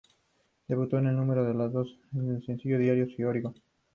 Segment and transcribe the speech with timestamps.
[0.67, 3.53] Debutó en el número dos en la lista de sencillos diarios de Oricon.